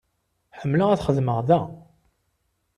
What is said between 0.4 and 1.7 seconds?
Ḥemmleɣ ad xedmeɣ da.